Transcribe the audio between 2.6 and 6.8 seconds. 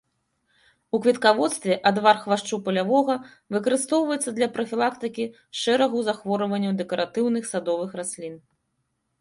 палявога выкарыстоўваецца для прафілактыкі шэрагу захворванняў